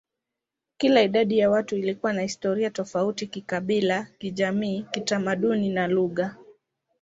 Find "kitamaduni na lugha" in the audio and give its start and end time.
4.91-6.35